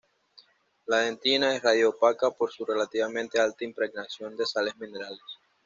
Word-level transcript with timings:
La 0.87 0.97
dentina 0.97 1.53
es 1.55 1.61
radio-opaca 1.61 2.31
por 2.31 2.51
su 2.51 2.65
relativamente 2.65 3.39
alta 3.39 3.65
impregnación 3.65 4.35
de 4.35 4.47
sales 4.47 4.75
minerales. 4.79 5.21